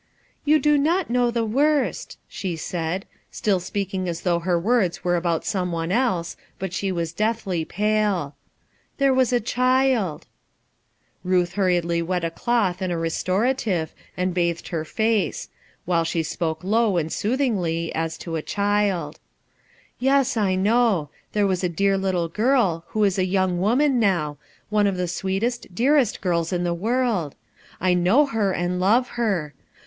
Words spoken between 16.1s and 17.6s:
spoke lowTT^